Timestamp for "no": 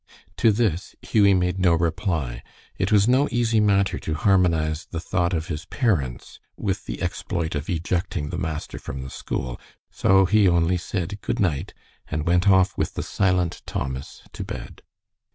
1.59-1.75, 3.07-3.27